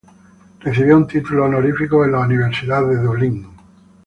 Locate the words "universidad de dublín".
2.21-3.45